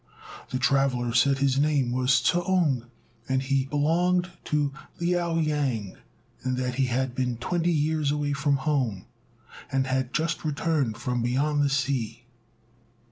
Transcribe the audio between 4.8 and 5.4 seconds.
Liao